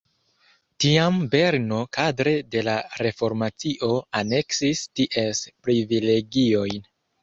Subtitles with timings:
[0.85, 3.93] Tiam Berno kadre de la reformacio
[4.25, 6.89] aneksis ties privilegiojn.